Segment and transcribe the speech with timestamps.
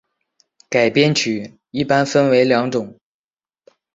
[0.67, 2.97] 改编曲一般分为两种。